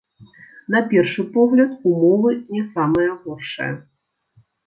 [0.75, 3.71] На першы погляд, умовы не самыя горшыя.